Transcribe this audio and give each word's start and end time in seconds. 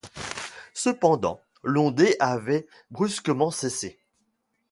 Cependant, 0.73 1.39
l'ondée 1.61 2.15
avait 2.19 2.65
brusquement 2.89 3.51
cessé. 3.51 3.99